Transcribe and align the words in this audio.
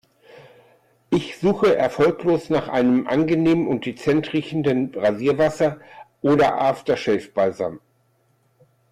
Ich 1.11 1.37
suche 1.37 1.75
erfolglos 1.75 2.49
nach 2.49 2.67
einem 2.69 3.05
angenehm 3.05 3.67
und 3.67 3.85
dezent 3.85 4.33
riechenden 4.33 4.91
Rasierwasser 4.95 5.79
oder 6.23 6.59
After-Shave-Balsam. 6.59 7.79